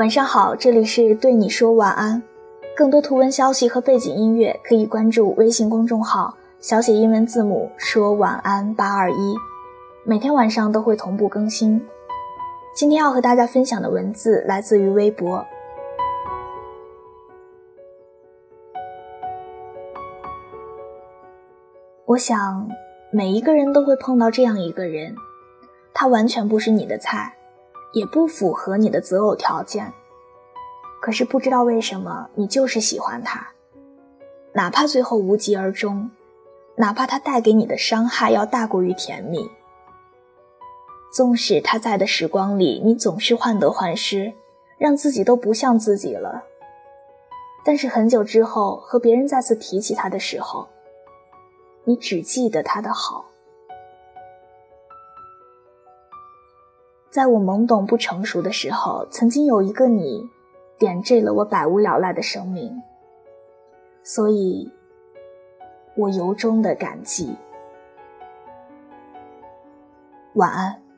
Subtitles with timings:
[0.00, 2.22] 晚上好，这里是对你说晚安。
[2.74, 9.36] 更多图文消息和背景音乐可以关注微信公众号小写英文字母说晚安八二一，
[10.02, 11.86] 每天晚上都会同步更新。
[12.74, 15.44] 今天要和大家分享的文字来自于微博。
[22.06, 22.66] 我想，
[23.12, 25.14] 每一个人都会碰到这样一个人，
[25.92, 27.36] 他完全不是你的菜。
[27.92, 29.92] 也不符合你的择偶条件，
[31.00, 33.48] 可是不知道为什么你就是喜欢他，
[34.52, 36.10] 哪怕最后无疾而终，
[36.76, 39.50] 哪怕他带给你的伤害要大过于甜蜜。
[41.12, 44.32] 纵使他在的时光里，你总是患得患失，
[44.78, 46.44] 让自己都不像自己了。
[47.64, 50.68] 但是很久之后和别人再次提起他的时候，
[51.84, 53.24] 你只记得他的好。
[57.10, 60.30] 在我懵懂不成熟的时候，曾经有一个你，
[60.80, 62.82] 点缀了我百无聊赖的生命，
[64.02, 64.72] 所以，
[65.94, 67.36] 我由衷的感激。
[70.32, 70.89] 晚安。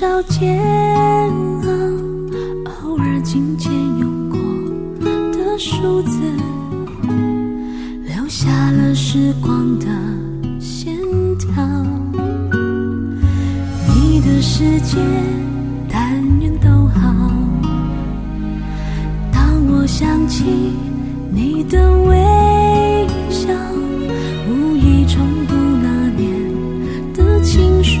[0.00, 1.68] 少煎熬，
[2.88, 4.38] 偶尔紧牵用过
[5.30, 6.18] 的数字，
[8.06, 9.84] 留下了时光的
[10.58, 10.96] 线
[11.36, 11.62] 条。
[13.94, 14.96] 你的世界，
[15.92, 17.30] 但愿都好。
[19.30, 20.46] 当我想起
[21.30, 23.52] 你的微笑，
[24.48, 26.50] 无意重读那年
[27.12, 28.00] 的情书。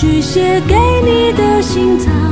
[0.00, 0.74] 许写给
[1.04, 2.29] 你的信早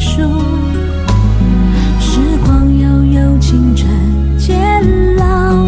[0.00, 0.22] 束
[1.98, 3.88] 时光悠悠青春
[4.38, 4.56] 渐
[5.16, 5.66] 老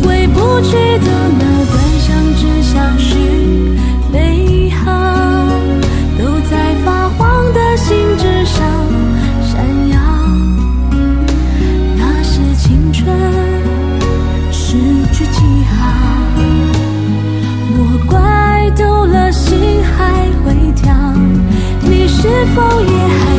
[0.00, 3.18] 回不去的那段相知相许
[4.12, 4.92] 美好
[6.16, 8.64] 都在发黄的信纸上
[9.42, 9.98] 闪耀。
[11.96, 13.04] 那是青春
[14.52, 14.76] 失
[15.12, 15.90] 去记号
[17.74, 20.94] 我怪丢了心还会跳
[21.82, 23.31] 你是否也还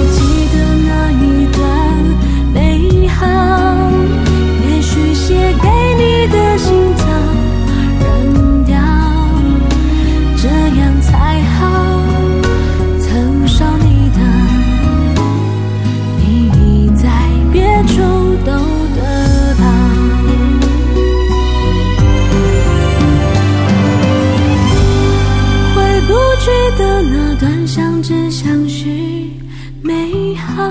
[26.44, 29.32] 觉得那段相知相许
[29.82, 30.70] 美好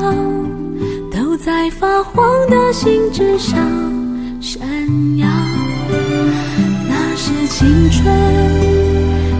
[1.11, 3.59] 都在发黄的信纸上
[4.39, 4.61] 闪
[5.17, 5.27] 耀
[6.87, 8.05] 那是青春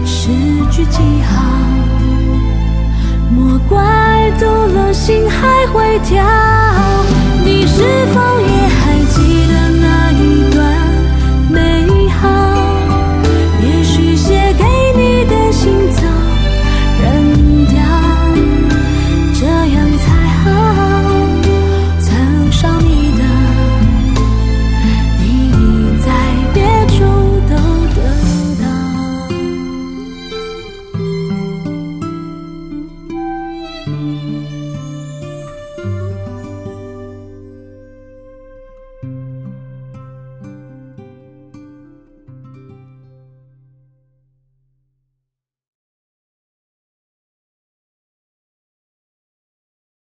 [0.07, 0.31] 诗
[0.71, 1.43] 句记号
[3.29, 6.52] 莫怪读了心还会跳